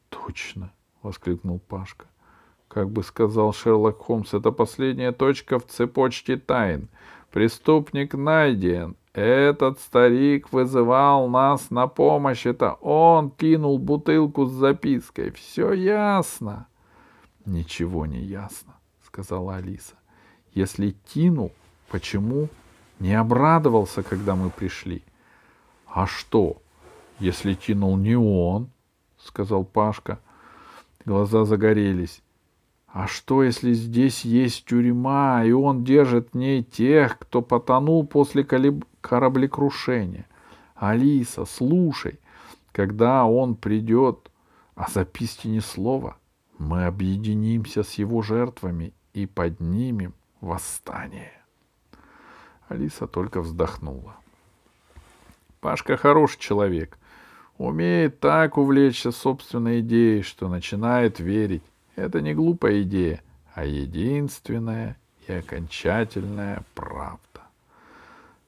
«Точно!»— 0.10 0.72
воскликнул 1.04 1.60
Пашка. 1.60 2.08
Как 2.68 2.90
бы 2.90 3.04
сказал 3.04 3.54
Шерлок 3.54 4.00
Холмс, 4.00 4.34
это 4.34 4.52
последняя 4.52 5.12
точка 5.12 5.60
в 5.60 5.68
цепочке 5.68 6.36
тайн. 6.36 6.90
Преступник 7.32 8.16
найден. 8.16 8.96
Этот 9.16 9.80
старик 9.80 10.52
вызывал 10.52 11.30
нас 11.30 11.72
на 11.72 11.88
помощь. 11.88 12.46
Это 12.46 12.74
он 12.82 13.32
кинул 13.32 13.80
бутылку 13.80 14.46
с 14.46 14.52
запиской. 14.52 15.32
Все 15.32 15.72
ясно. 15.72 16.68
Ничего 17.46 18.06
не 18.06 18.20
ясно, 18.20 18.74
сказала 19.06 19.56
Алиса. 19.56 19.94
Если 20.54 20.98
кинул, 21.14 21.54
почему 21.90 22.50
не 23.00 23.14
обрадовался, 23.14 24.04
когда 24.04 24.36
мы 24.36 24.50
пришли? 24.50 25.02
А 25.88 26.08
что, 26.08 26.62
если 27.20 27.54
кинул 27.54 27.96
не 27.96 28.18
он? 28.18 28.70
сказал 29.18 29.64
Пашка. 29.64 30.20
Глаза 31.06 31.46
загорелись. 31.46 32.22
А 32.88 33.08
что, 33.08 33.44
если 33.44 33.72
здесь 33.72 34.26
есть 34.26 34.66
тюрьма, 34.66 35.46
и 35.46 35.52
он 35.54 35.86
держит 35.86 36.30
в 36.34 36.38
ней 36.38 36.64
тех, 36.64 37.20
кто 37.20 37.42
потонул 37.42 38.06
после 38.06 38.44
кораблекрушения? 39.08 40.28
Алиса, 40.76 41.46
слушай, 41.46 42.20
когда 42.72 43.26
он 43.26 43.56
придет, 43.56 44.32
а 44.76 44.90
записки 44.90 45.48
ни 45.48 45.60
слова— 45.60 46.18
мы 46.58 46.86
объединимся 46.86 47.84
с 47.84 47.94
его 47.96 48.22
жертвами 48.22 48.94
и 49.14 49.26
поднимем 49.26 50.14
восстание. 50.42 51.34
Алиса 52.68 53.08
только 53.08 53.42
вздохнула. 53.42 54.16
Пашка 55.60 55.98
хороший 55.98 56.40
человек. 56.40 56.98
Умеет 57.58 58.20
так 58.20 58.58
увлечься 58.58 59.12
собственной 59.12 59.80
идеей, 59.82 60.22
что 60.22 60.50
начинает 60.50 61.20
верить. 61.20 61.64
Это 61.96 62.22
не 62.22 62.34
глупая 62.34 62.82
идея, 62.82 63.22
а 63.54 63.66
единственная 63.66 64.98
и 65.28 65.32
окончательная 65.32 66.64
правда. 66.74 67.35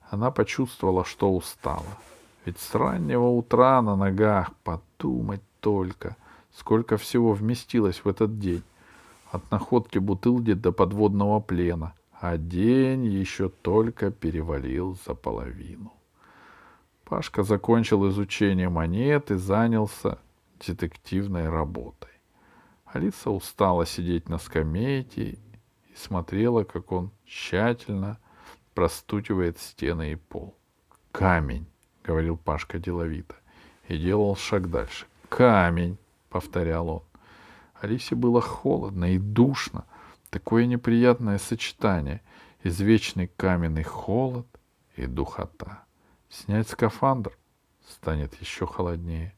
Она 0.09 0.31
почувствовала, 0.31 1.05
что 1.05 1.33
устала. 1.33 1.97
Ведь 2.45 2.59
с 2.59 2.75
раннего 2.75 3.27
утра 3.27 3.81
на 3.81 3.95
ногах 3.95 4.51
подумать 4.63 5.41
только— 5.59 6.15
Сколько 6.57 6.97
всего 6.97 7.33
вместилось 7.33 8.03
в 8.03 8.09
этот 8.09 8.39
день. 8.39 8.63
От 9.31 9.51
находки 9.51 9.99
бутылки 9.99 10.53
до 10.53 10.71
подводного 10.71 11.39
плена. 11.39 11.93
А 12.19 12.37
день 12.37 13.05
еще 13.05 13.49
только 13.49 14.09
перевалил 14.09 14.97
за 15.05 15.13
половину. 15.13 15.93
Пашка 17.03 17.43
закончил 17.43 18.09
изучение 18.09 18.69
монет 18.69 19.29
и 19.29 19.35
занялся 19.35 20.17
детективной 20.65 21.47
работой. 21.47 22.09
Алиса 22.85 23.29
устала 23.29 23.85
сидеть 23.85 24.27
на 24.27 24.39
скамейке 24.39 25.33
и 25.33 25.95
смотрела, 25.95 26.63
как 26.63 26.91
он 26.91 27.11
тщательно 27.23 28.17
простукивает 28.77 29.57
стены 29.57 30.11
и 30.11 30.15
пол. 30.15 30.55
«Камень»,— 31.11 31.65
говорил 32.03 32.37
Пашка 32.37 32.77
деловито, 32.77 33.33
и 33.87 33.97
делал 33.97 34.35
шаг 34.35 34.69
дальше. 34.69 35.07
«Камень»,— 35.29 35.97
повторял 36.29 36.87
он. 36.87 37.03
Алисе 37.81 38.13
было 38.13 38.39
холодно 38.39 39.15
и 39.15 39.17
душно. 39.17 39.85
Такое 40.29 40.67
неприятное 40.67 41.39
сочетание. 41.39 42.21
Извечный 42.61 43.31
каменный 43.35 43.81
холод 43.81 44.45
и 44.95 45.07
духота. 45.07 45.83
Снять 46.29 46.69
скафандр 46.69 47.35
станет 47.89 48.39
еще 48.39 48.67
холоднее. 48.67 49.33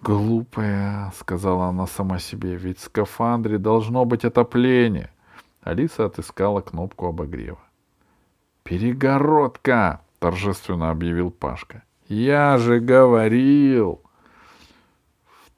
«Глупая»,— 0.00 1.12
сказала 1.18 1.66
она 1.66 1.88
сама 1.88 2.20
себе,— 2.20 2.54
«ведь 2.56 2.78
в 2.78 2.84
скафандре 2.84 3.58
должно 3.58 4.04
быть 4.04 4.24
отопление». 4.24 5.10
Алиса 5.62 6.04
отыскала 6.04 6.60
кнопку 6.60 7.06
обогрева. 7.06 7.58
«Перегородка!»— 8.62 10.00
торжественно 10.18 10.90
объявил 10.90 11.30
Пашка. 11.30 11.82
«Я 12.08 12.58
же 12.58 12.80
говорил!» 12.80 14.02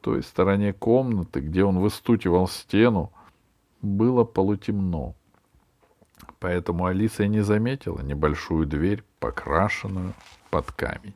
той 0.04 0.23
стороне 0.23 0.75
комнаты, 0.75 1.40
где 1.40 1.64
он 1.64 1.78
выстукивал 1.78 2.46
стену, 2.46 3.11
было 3.80 4.25
полутемно. 4.25 5.14
Поэтому 6.40 6.84
Алиса 6.84 7.25
и 7.25 7.28
не 7.28 7.40
заметила 7.40 8.02
небольшую 8.02 8.66
дверь, 8.66 9.02
покрашенную 9.18 10.12
под 10.50 10.70
камень. 10.73 11.14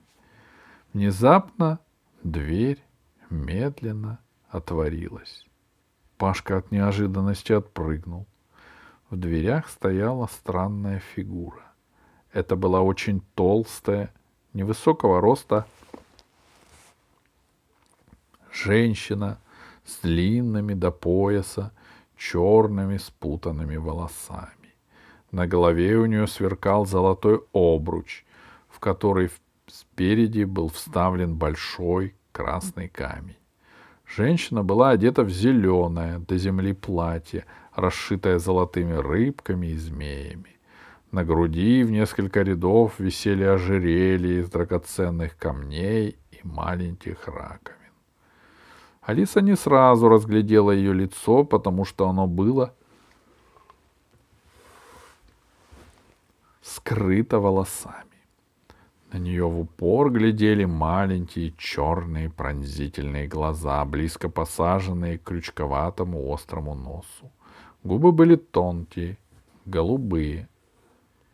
Внезапно 0.94 1.80
дверь 2.22 2.82
медленно 3.28 4.20
отворилась. 4.48 5.46
Пашка 6.16 6.56
от 6.56 6.72
неожиданности 6.72 7.52
отпрыгнул. 7.52 8.26
В 9.10 9.16
дверях 9.16 9.68
стояла 9.68 10.28
странная 10.28 11.00
фигура. 11.14 11.67
Это 12.32 12.56
была 12.56 12.80
очень 12.80 13.22
толстая, 13.34 14.12
невысокого 14.52 15.20
роста 15.20 15.66
женщина 18.52 19.38
с 19.84 20.00
длинными 20.00 20.74
до 20.74 20.90
пояса 20.90 21.72
черными 22.16 22.96
спутанными 22.96 23.76
волосами. 23.76 24.74
На 25.30 25.46
голове 25.46 25.96
у 25.96 26.06
нее 26.06 26.26
сверкал 26.26 26.86
золотой 26.86 27.40
обруч, 27.52 28.24
в 28.68 28.80
который 28.80 29.30
спереди 29.66 30.44
был 30.44 30.68
вставлен 30.68 31.36
большой 31.36 32.14
красный 32.32 32.88
камень. 32.88 33.36
Женщина 34.06 34.64
была 34.64 34.90
одета 34.90 35.22
в 35.22 35.30
зеленое 35.30 36.18
до 36.18 36.38
земли 36.38 36.72
платье, 36.72 37.44
расшитое 37.74 38.38
золотыми 38.38 38.94
рыбками 38.94 39.68
и 39.68 39.76
змеями. 39.76 40.57
На 41.10 41.24
груди 41.24 41.84
в 41.84 41.90
несколько 41.90 42.42
рядов 42.42 42.98
висели 43.00 43.42
ожерелья 43.42 44.40
из 44.40 44.50
драгоценных 44.50 45.38
камней 45.38 46.18
и 46.30 46.40
маленьких 46.42 47.26
раковин. 47.26 47.76
Алиса 49.00 49.40
не 49.40 49.56
сразу 49.56 50.10
разглядела 50.10 50.70
ее 50.70 50.92
лицо, 50.92 51.44
потому 51.44 51.86
что 51.86 52.10
оно 52.10 52.26
было 52.26 52.74
скрыто 56.60 57.40
волосами. 57.40 58.04
На 59.10 59.16
нее 59.16 59.48
в 59.48 59.60
упор 59.60 60.10
глядели 60.10 60.66
маленькие 60.66 61.54
черные 61.56 62.28
пронзительные 62.28 63.26
глаза, 63.26 63.82
близко 63.86 64.28
посаженные 64.28 65.16
к 65.16 65.22
крючковатому 65.22 66.30
острому 66.30 66.74
носу. 66.74 67.32
Губы 67.82 68.12
были 68.12 68.36
тонкие, 68.36 69.16
голубые.— 69.64 70.50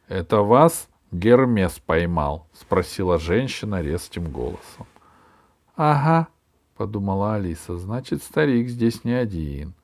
Это 0.08 0.42
вас 0.42 0.88
Гермес 1.12 1.78
поймал?— 1.78 2.46
спросила 2.52 3.18
женщина 3.18 3.80
резким 3.80 4.30
голосом.— 4.30 4.87
Ага,— 5.76 6.28
подумала 6.76 7.34
Алиса,— 7.34 7.76
значит, 7.78 8.23
старик 8.23 8.68
здесь 8.68 9.04
не 9.04 9.12
один. 9.12 9.75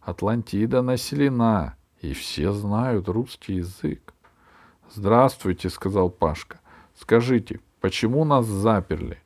Атлантида 0.00 0.82
населена, 0.82 1.76
и 2.00 2.12
все 2.12 2.52
знают 2.52 3.08
русский 3.08 3.54
язык.— 3.54 4.14
Здравствуйте,— 4.94 5.68
сказал 5.70 6.10
Пашка. 6.10 6.60
Скажите, 6.98 7.60
почему 7.80 8.24
нас 8.24 8.46
заперли? 8.46 9.18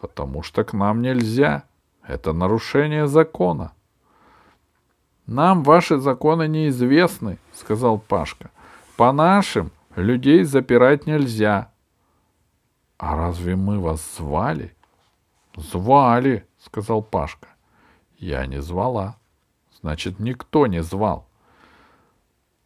Потому 0.00 0.42
что 0.42 0.64
к 0.64 0.72
нам 0.72 1.02
нельзя. 1.02 1.64
Это 2.06 2.32
нарушение 2.32 3.06
закона. 3.06 3.72
Нам 5.26 5.62
ваши 5.62 5.98
законы 5.98 6.46
неизвестны, 6.46 7.38
сказал 7.54 7.98
Пашка. 7.98 8.50
По 8.96 9.10
нашим 9.12 9.72
людей 9.96 10.44
запирать 10.44 11.06
нельзя. 11.06 11.72
А 12.96 13.16
разве 13.16 13.56
мы 13.56 13.80
вас 13.80 14.16
звали? 14.16 14.76
Звали, 15.56 16.46
сказал 16.60 17.02
Пашка. 17.02 17.48
Я 18.18 18.46
не 18.46 18.62
звала. 18.62 19.16
Значит, 19.80 20.20
никто 20.20 20.68
не 20.68 20.80
звал. 20.80 21.28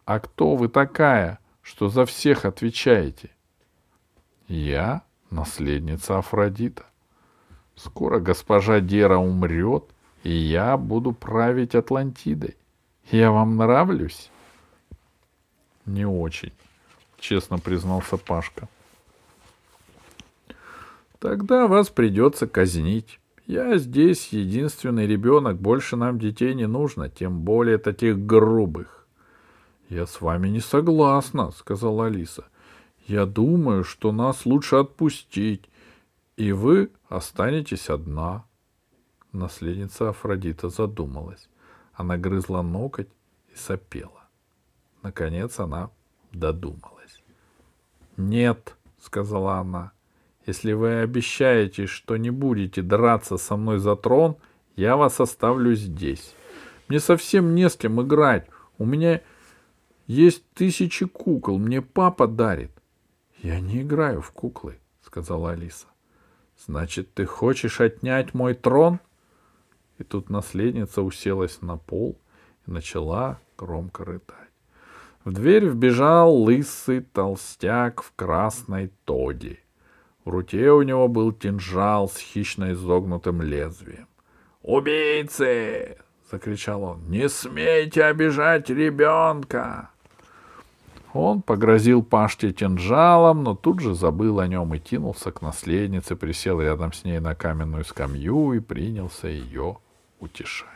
А 0.04 0.20
кто 0.20 0.54
вы 0.54 0.68
такая, 0.68 1.38
что 1.62 1.88
за 1.88 2.04
всех 2.04 2.44
отвечаете? 2.44 3.30
Я 4.49 5.02
наследница 5.30 6.18
Афродита. 6.18 6.85
Скоро 7.74 8.20
госпожа 8.20 8.81
Дера 8.81 9.16
умрет, 9.16 9.85
и 10.24 10.33
я 10.33 10.76
буду 10.76 11.12
править 11.12 11.74
Атлантидой. 11.74 12.57
Я 13.11 13.31
вам 13.31 13.57
нравлюсь? 13.57 14.31
Не 15.88 16.07
очень, 16.07 16.53
честно 17.18 17.59
признался 17.59 18.16
Пашка. 18.16 18.68
Тогда 21.18 21.66
вас 21.66 21.88
придется 21.88 22.46
казнить. 22.46 23.18
Я 23.46 23.77
здесь 23.79 24.29
единственный 24.29 25.07
ребенок, 25.07 25.57
больше 25.61 25.96
нам 25.96 26.18
детей 26.18 26.55
не 26.55 26.66
нужно, 26.66 27.09
тем 27.09 27.40
более 27.40 27.79
таких 27.79 28.24
грубых. 28.24 29.07
Я 29.88 30.07
с 30.07 30.20
вами 30.20 30.48
не 30.48 30.61
согласна, 30.61 31.51
сказала 31.51 32.07
Алиса.— 32.07 32.44
я 33.09 33.24
думаю, 33.24 33.85
что 33.85 34.12
нас 34.12 34.44
лучше 34.44 34.77
отпустить, 34.77 35.70
и 36.37 36.53
вы 36.53 36.90
останетесь 37.09 37.88
одна. 37.88 38.44
Наследница 39.33 40.11
Афродита 40.11 40.68
задумалась. 40.68 41.48
Она 41.94 42.18
грызла 42.18 42.61
ноготь 42.61 43.09
и 43.51 43.57
сопела. 43.57 44.17
Наконец 45.09 45.59
она 45.59 45.90
додумалась. 46.33 47.23
«Нет»,— 48.18 48.77
сказала 49.01 49.55
она,— 49.55 49.92
«если 50.47 50.75
вы 50.75 51.01
обещаете, 51.01 51.87
что 51.87 52.18
не 52.18 52.29
будете 52.29 52.83
драться 52.83 53.38
со 53.38 53.57
мной 53.57 53.79
за 53.79 53.97
трон, 53.97 54.37
я 54.77 54.99
вас 54.99 55.18
оставлю 55.18 55.75
здесь. 55.75 56.35
Мне 56.88 57.01
совсем 57.01 57.55
не 57.55 57.71
с 57.71 57.77
кем 57.77 58.03
играть. 58.03 58.51
У 58.77 58.85
меня 58.85 59.23
есть 60.07 60.44
тысячи 60.53 61.07
кукол, 61.07 61.59
мне 61.59 61.81
папа 61.81 62.27
дарит. 62.27 62.73
Я 63.38 63.61
не 63.61 63.81
играю 63.81 64.21
в 64.21 64.31
куклы, 64.33 64.79
сказала 65.01 65.53
Алиса. 65.53 65.87
Значит, 66.66 67.14
ты 67.14 67.25
хочешь 67.25 67.81
отнять 67.81 68.35
мой 68.35 68.53
трон? 68.53 69.01
И 69.97 70.05
тут 70.05 70.29
наследница 70.29 71.01
уселась 71.01 71.62
на 71.62 71.79
пол 71.79 72.18
и 72.66 72.71
начала 72.71 73.40
громко 73.57 74.05
рыдать. 74.05 74.47
В 75.29 75.33
дверь 75.33 75.67
вбежал 75.67 76.35
лысый 76.35 77.03
толстяк 77.03 78.01
в 78.01 78.14
красной 78.17 78.91
тоде. 79.05 79.59
В 80.25 80.31
руке 80.31 80.73
у 80.73 80.81
него 80.81 81.07
был 81.07 81.35
кинжал 81.35 82.09
с 82.09 82.17
хищно 82.17 82.73
изогнутым 82.73 83.43
лезвием. 83.43 84.09
«Убийцы!»— 84.62 85.99
закричал 86.33 86.83
он. 86.83 87.11
«Не 87.11 87.29
смейте 87.29 88.05
обижать 88.05 88.71
ребенка!» 88.71 89.91
Он 91.12 91.43
погрозил 91.43 92.03
Пашке 92.03 92.53
кинжалом, 92.53 93.43
но 93.43 93.55
тут 93.55 93.81
же 93.81 93.95
забыл 93.95 94.41
о 94.41 94.47
нем 94.47 94.75
и 94.75 94.79
кинулся 94.79 95.31
к 95.31 95.43
наследнице, 95.43 96.17
присел 96.17 96.59
рядом 96.59 96.95
с 96.95 97.05
ней 97.05 97.21
на 97.21 97.35
каменную 97.35 97.85
скамью 97.85 98.55
и 98.55 98.61
принялся 98.61 99.29
ее 99.29 99.77
утешать. 100.21 100.69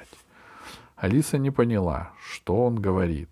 Алиса 0.95 1.39
не 1.39 1.51
поняла, 1.51 2.13
что 2.21 2.67
он 2.67 2.77
говорит, 2.77 3.31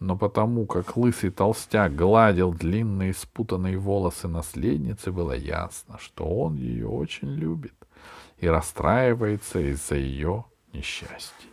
но 0.00 0.16
потому 0.16 0.66
как 0.66 0.96
лысый 0.96 1.30
толстяк 1.30 1.94
гладил 1.94 2.54
длинные 2.54 3.12
спутанные 3.12 3.76
волосы 3.76 4.28
наследницы, 4.28 5.12
было 5.12 5.32
ясно, 5.32 5.98
что 5.98 6.24
он 6.24 6.56
ее 6.56 6.88
очень 6.88 7.28
любит 7.28 7.74
и 8.38 8.48
расстраивается 8.48 9.60
из-за 9.60 9.96
ее 9.96 10.46
несчастья. 10.72 11.50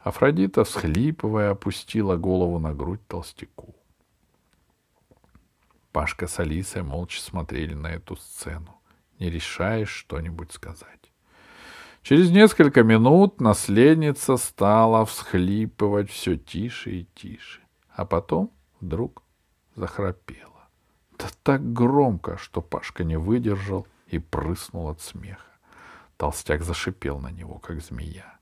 Афродита, 0.00 0.64
всхлипывая, 0.64 1.52
опустила 1.52 2.16
голову 2.16 2.58
на 2.58 2.74
грудь 2.74 3.06
толстяку. 3.06 3.72
Пашка 5.92 6.26
с 6.26 6.40
Алисой 6.40 6.82
молча 6.82 7.20
смотрели 7.20 7.74
на 7.74 7.86
эту 7.86 8.16
сцену, 8.16 8.80
не 9.20 9.30
решаясь 9.30 9.88
что-нибудь 9.88 10.50
сказать. 10.50 11.01
Через 12.02 12.32
несколько 12.32 12.82
минут 12.82 13.40
наследница 13.40 14.36
стала 14.36 15.04
всхлипывать 15.04 16.10
все 16.10 16.36
тише 16.36 16.90
и 16.90 17.06
тише, 17.14 17.60
а 17.94 18.04
потом 18.04 18.50
вдруг 18.80 19.22
захрапела. 19.76 20.68
Да 21.16 21.26
так 21.44 21.72
громко, 21.72 22.38
что 22.38 22.60
Пашка 22.60 23.04
не 23.04 23.16
выдержал 23.16 23.86
и 24.08 24.18
прыснул 24.18 24.88
от 24.88 25.00
смеха. 25.00 25.46
Толстяк 26.16 26.62
зашипел 26.62 27.20
на 27.20 27.30
него, 27.30 27.58
как 27.58 27.80
змея. 27.80 28.36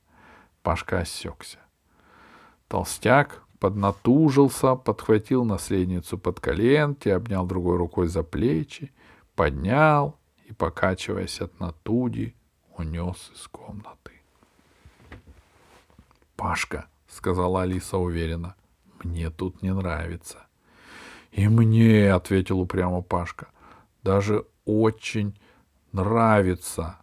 Пашка 0.63 0.99
осекся. 0.99 1.59
Толстяк 2.67 3.43
поднатужился, 3.59 4.73
подхватил 4.73 5.45
наследницу 5.45 6.17
под 6.17 6.39
коленки, 6.39 7.09
обнял 7.09 7.45
другой 7.45 7.77
рукой 7.77 8.07
за 8.07 8.23
плечи, 8.23 8.91
поднял 9.35 10.17
и, 10.47 10.53
покачиваясь 10.53 11.41
от 11.41 11.59
натуги, 11.59 12.35
унес 12.77 13.31
из 13.33 13.47
комнаты. 13.47 14.11
«Пашка»,— 16.35 16.87
сказала 17.07 17.63
Алиса 17.63 17.97
уверенно,— 17.97 18.55
«мне 19.03 19.29
тут 19.29 19.61
не 19.61 19.73
нравится». 19.73 20.47
«И 21.31 21.47
мне»,— 21.47 22.11
ответил 22.13 22.59
упрямо 22.59 23.01
Пашка,— 23.01 23.49
«даже 24.03 24.45
очень 24.65 25.39
нравится». 25.91 26.97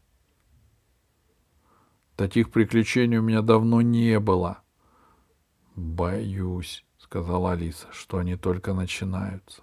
Таких 2.17 2.51
приключений 2.51 3.19
у 3.19 3.23
меня 3.23 3.43
давно 3.43 3.81
не 3.81 4.19
было. 4.19 4.59
Боюсь, 5.77 6.85
сказала 6.99 7.53
Алиса,— 7.53 7.87
что 7.93 8.19
они 8.19 8.35
только 8.35 8.75
начинаются. 8.75 9.63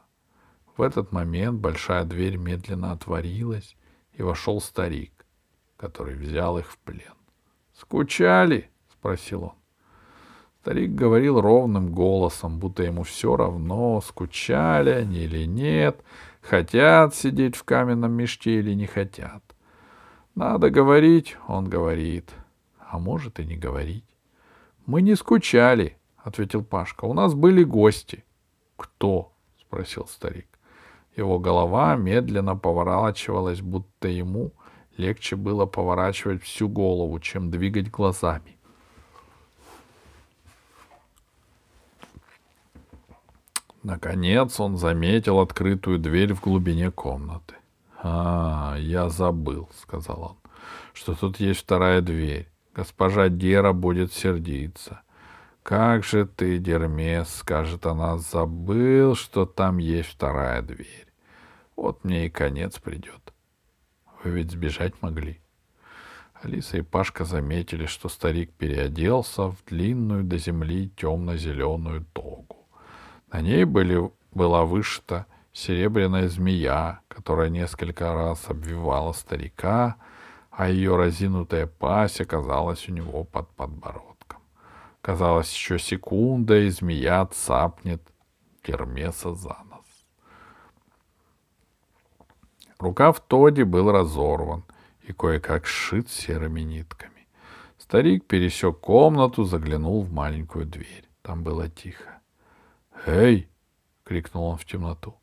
В 0.78 0.82
этот 0.82 1.12
момент 1.12 1.60
большая 1.60 2.06
дверь 2.06 2.38
медленно 2.38 2.94
отворилась, 2.94 3.76
и 4.14 4.24
вошел 4.24 4.62
старик, 4.62 5.12
который 5.78 6.16
взял 6.16 6.58
их 6.58 6.72
в 6.72 6.78
плен. 6.80 7.14
«Скучали?»— 7.74 8.70
спросил 8.94 9.44
он. 9.44 9.54
Старик 10.62 10.96
говорил 10.96 11.42
ровным 11.42 11.94
голосом, 11.94 12.58
будто 12.58 12.82
ему 12.82 13.04
все 13.04 13.36
равно, 13.36 14.02
скучали 14.02 14.90
они 14.90 15.20
или 15.20 15.46
нет, 15.46 16.04
хотят 16.42 17.14
сидеть 17.14 17.56
в 17.56 17.64
каменном 17.64 18.14
мешке 18.14 18.60
или 18.60 18.74
не 18.74 18.88
хотят. 18.88 19.44
Надо 20.34 20.72
говорить, 20.72 21.38
он 21.48 21.70
говорит, 21.70 22.32
а 22.80 22.98
может 22.98 23.40
и 23.40 23.46
не 23.46 23.56
говорить. 23.56 24.06
Мы 24.88 25.04
не 25.04 25.16
скучали, 25.16 25.98
ответил 26.18 26.64
Пашка. 26.64 27.06
У 27.06 27.14
нас 27.14 27.36
были 27.36 27.64
гости. 27.64 28.26
Кто? 28.76 29.34
спросил 29.62 30.08
старик. 30.08 30.48
Его 31.16 31.38
голова 31.38 31.96
медленно 31.96 32.56
поворачивалась, 32.56 33.62
будто 33.62 34.08
ему 34.08 34.52
легче 34.98 35.36
было 35.36 35.66
поворачивать 35.66 36.44
всю 36.44 36.70
голову, 36.70 37.20
чем 37.20 37.52
двигать 37.52 37.90
глазами. 37.90 38.58
Наконец 43.84 44.60
он 44.60 44.78
заметил 44.78 45.40
открытую 45.40 46.00
дверь 46.00 46.34
в 46.34 46.42
глубине 46.42 46.92
комнаты. 46.92 47.56
«А, 48.02 48.76
я 48.80 49.10
забыл»,— 49.10 49.70
сказал 49.82 50.22
он,— 50.22 50.52
«что 50.94 51.14
тут 51.14 51.40
есть 51.40 51.62
вторая 51.62 52.02
дверь. 52.02 52.50
Госпожа 52.74 53.30
Дера 53.30 53.74
будет 53.74 54.12
сердиться. 54.12 55.02
«Как 55.66 56.04
же 56.04 56.28
ты, 56.28 56.60
Дермес,— 56.60 57.28
скажет 57.38 57.88
она,— 57.88 58.18
забыл, 58.20 59.16
что 59.16 59.48
там 59.48 59.80
есть 59.80 60.10
вторая 60.10 60.62
дверь. 60.62 61.08
Вот 61.76 62.04
мне 62.04 62.28
и 62.28 62.30
конец 62.30 62.78
придет. 62.78 63.25
Вы 64.26 64.32
ведь 64.32 64.52
сбежать 64.52 65.02
могли». 65.02 65.40
Алиса 66.42 66.78
и 66.78 66.82
Пашка 66.82 67.26
заметили, 67.26 67.86
что 67.86 68.10
старик 68.10 68.52
переоделся 68.54 69.44
в 69.44 69.64
длинную 69.68 70.24
до 70.24 70.40
земли 70.40 70.92
темно-зеленую 70.98 72.06
тогу. 72.12 72.68
На 73.32 73.42
ней 73.42 73.66
были, 73.66 74.12
была 74.32 74.66
вышита 74.66 75.28
серебряная 75.54 76.28
змея, 76.28 77.02
которая 77.08 77.50
несколько 77.50 78.14
раз 78.14 78.50
обвивала 78.50 79.14
старика, 79.14 79.98
а 80.50 80.70
ее 80.70 80.96
разинутая 80.96 81.68
пасть 81.68 82.20
оказалась 82.20 82.90
у 82.90 82.94
него 82.94 83.26
под 83.26 83.48
подбородком. 83.52 84.40
Казалось, 85.02 85.54
еще 85.54 85.78
секунда, 85.78 86.58
и 86.58 86.70
змея 86.70 87.28
цапнет 87.28 88.02
Гермеса 88.66 89.36
за 89.36 89.56
Рукав 92.80 93.20
Тоди 93.20 93.64
был 93.64 93.92
разорван 93.92 94.64
и 95.02 95.14
кое-как 95.14 95.66
сшит 95.66 96.10
серыми 96.10 96.62
нитками. 96.62 97.28
Старик 97.78 98.26
пересек 98.26 98.80
комнату, 98.80 99.44
заглянул 99.44 100.02
в 100.04 100.12
маленькую 100.12 100.66
дверь. 100.66 101.08
Там 101.22 101.44
было 101.44 101.70
тихо. 101.70 102.22
«Эй!»— 103.06 103.50
крикнул 104.04 104.46
он 104.46 104.58
в 104.58 104.66
темноту. 104.66 105.16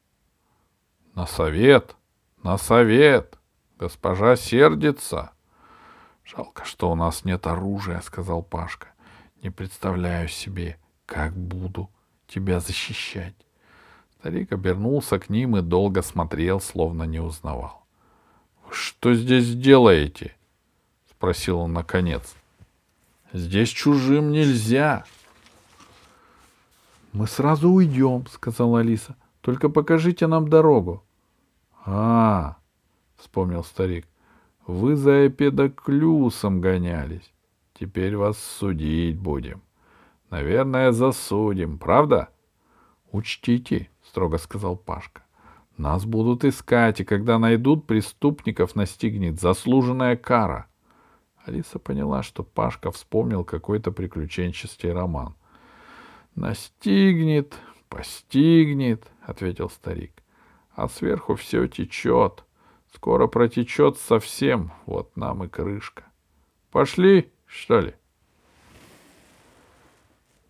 «На 1.15 1.27
совет! 1.27 1.97
На 2.43 2.59
совет! 2.59 3.39
Госпожа 3.79 4.37
сердится!» 4.37 5.33
«Жалко, 6.25 6.65
что 6.65 6.91
у 6.91 6.95
нас 6.95 7.25
нет 7.25 7.47
оружия»,— 7.47 8.01
сказал 8.05 8.43
Пашка. 8.43 8.93
Не 9.43 9.51
представляю 9.51 10.29
себе, 10.29 10.79
как 11.05 11.37
буду 11.37 11.91
тебя 12.29 12.61
защищать. 12.61 13.35
Старик 14.23 14.53
обернулся 14.53 15.19
к 15.19 15.31
ним 15.31 15.57
и 15.57 15.63
долго 15.63 16.01
смотрел, 16.01 16.61
словно 16.61 17.03
не 17.03 17.19
узнавал.— 17.19 17.85
что 18.71 19.15
здесь 19.15 19.53
делаете?— 19.53 20.37
спросил 21.11 21.59
он 21.59 21.73
наконец.— 21.73 22.37
Здесь 23.33 23.71
чужим 23.71 24.31
нельзя.— 24.31 25.05
Мы 27.13 27.27
сразу 27.27 27.69
уйдем,— 27.69 28.25
сказала 28.31 28.79
Алиса.— 28.79 29.17
Только 29.41 29.69
покажите 29.69 30.29
нам 30.29 30.47
дорогу.— 30.47 31.03
А,— 31.85 32.59
вспомнил 33.17 33.65
старик,— 33.65 34.07
вы 34.69 34.95
за 34.95 35.27
эпедоклюсом 35.27 36.61
гонялись. 36.61 37.29
Теперь 37.75 38.17
вас 38.17 38.39
судить 38.39 39.19
будем. 39.19 39.63
Наверное, 40.31 40.93
засудим, 40.93 41.77
правда? 41.77 42.29
Учтите, 43.11 43.89
строго 44.05 44.39
сказал 44.39 44.77
Пашка. 44.77 45.23
Нас 45.77 46.05
будут 46.05 46.45
искать, 46.45 47.01
и 47.01 47.05
когда 47.05 47.39
найдут, 47.39 47.87
преступников 47.87 48.77
настигнет 48.77 49.41
заслуженная 49.41 50.17
кара. 50.17 50.67
Алиса 51.45 51.79
поняла, 51.79 52.23
что 52.23 52.43
Пашка 52.45 52.91
вспомнил 52.91 53.45
какой-то 53.45 53.91
приключенческий 53.91 54.93
роман. 54.93 55.35
«Настигнет, 56.35 57.55
постигнет»,— 57.89 59.07
ответил 59.23 59.69
старик. 59.69 60.23
«А 60.75 60.89
сверху 60.89 61.35
все 61.35 61.67
течет. 61.67 62.45
Скоро 62.95 63.27
протечет 63.27 63.99
совсем, 63.99 64.73
вот 64.87 65.17
нам 65.17 65.45
и 65.45 65.49
крышка. 65.49 66.05
Пошли!» 66.71 67.33
что 67.53 67.81
ли? 67.81 67.95